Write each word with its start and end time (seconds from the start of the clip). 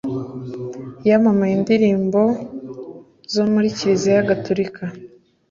Yamamaye 1.07 1.53
mu 1.57 1.61
ndirimbo 1.63 2.21
zo 3.33 3.43
muri 3.51 3.67
Kiliziya 3.77 4.27
Gatolika 4.29 4.83